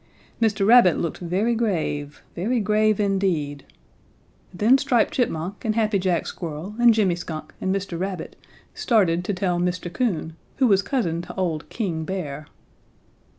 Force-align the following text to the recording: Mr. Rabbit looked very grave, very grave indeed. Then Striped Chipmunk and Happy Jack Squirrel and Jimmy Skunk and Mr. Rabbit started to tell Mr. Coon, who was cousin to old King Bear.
Mr. 0.41 0.65
Rabbit 0.65 0.97
looked 0.97 1.19
very 1.19 1.53
grave, 1.53 2.23
very 2.33 2.59
grave 2.59 2.99
indeed. 2.99 3.63
Then 4.51 4.79
Striped 4.79 5.13
Chipmunk 5.13 5.63
and 5.63 5.75
Happy 5.75 5.99
Jack 5.99 6.25
Squirrel 6.25 6.73
and 6.79 6.91
Jimmy 6.91 7.13
Skunk 7.15 7.53
and 7.61 7.71
Mr. 7.71 7.99
Rabbit 7.99 8.35
started 8.73 9.23
to 9.25 9.33
tell 9.35 9.59
Mr. 9.59 9.93
Coon, 9.93 10.35
who 10.55 10.65
was 10.65 10.81
cousin 10.81 11.21
to 11.21 11.35
old 11.35 11.69
King 11.69 12.03
Bear. 12.03 12.47